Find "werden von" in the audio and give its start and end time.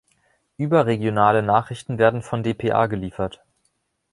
1.99-2.41